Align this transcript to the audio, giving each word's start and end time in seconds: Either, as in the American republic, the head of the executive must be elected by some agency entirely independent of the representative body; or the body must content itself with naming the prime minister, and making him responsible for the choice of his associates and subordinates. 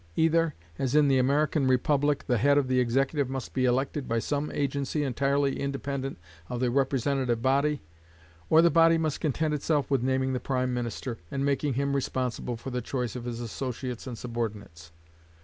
Either, 0.15 0.55
as 0.79 0.95
in 0.95 1.07
the 1.07 1.19
American 1.19 1.67
republic, 1.67 2.23
the 2.25 2.39
head 2.39 2.57
of 2.57 2.67
the 2.67 2.79
executive 2.79 3.29
must 3.29 3.53
be 3.53 3.65
elected 3.65 4.07
by 4.07 4.17
some 4.17 4.49
agency 4.51 5.03
entirely 5.03 5.59
independent 5.59 6.17
of 6.49 6.59
the 6.59 6.71
representative 6.71 7.43
body; 7.43 7.83
or 8.49 8.63
the 8.63 8.71
body 8.71 8.97
must 8.97 9.21
content 9.21 9.53
itself 9.53 9.91
with 9.91 10.01
naming 10.01 10.33
the 10.33 10.39
prime 10.39 10.73
minister, 10.73 11.19
and 11.29 11.45
making 11.45 11.75
him 11.75 11.95
responsible 11.95 12.57
for 12.57 12.71
the 12.71 12.81
choice 12.81 13.15
of 13.15 13.25
his 13.25 13.39
associates 13.39 14.07
and 14.07 14.17
subordinates. 14.17 14.91